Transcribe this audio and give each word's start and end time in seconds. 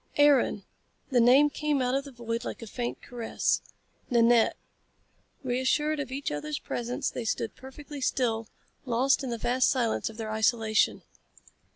"Aaron!" 0.17 0.63
The 1.11 1.19
name 1.21 1.51
came 1.51 1.79
out 1.79 1.93
of 1.93 2.05
the 2.05 2.11
void 2.11 2.43
like 2.43 2.63
a 2.63 2.65
faint 2.65 3.03
caress. 3.03 3.61
"Nanette." 4.09 4.57
Reassured 5.43 5.99
of 5.99 6.11
each 6.11 6.31
other's 6.31 6.57
presence 6.57 7.11
they 7.11 7.23
stood 7.23 7.55
perfectly 7.55 8.01
still, 8.01 8.47
lost 8.83 9.23
in 9.23 9.29
the 9.29 9.37
vast 9.37 9.69
silence 9.69 10.09
of 10.09 10.17
their 10.17 10.31
isolation. 10.31 11.03